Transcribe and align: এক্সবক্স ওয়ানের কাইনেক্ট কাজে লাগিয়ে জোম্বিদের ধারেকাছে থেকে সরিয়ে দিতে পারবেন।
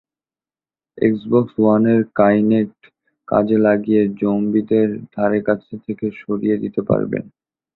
এক্সবক্স 0.97 1.53
ওয়ানের 1.59 2.01
কাইনেক্ট 2.15 2.81
কাজে 3.27 3.57
লাগিয়ে 3.67 4.01
জোম্বিদের 4.19 4.87
ধারেকাছে 5.15 5.75
থেকে 5.85 6.05
সরিয়ে 6.21 6.55
দিতে 6.63 6.81
পারবেন। 6.89 7.23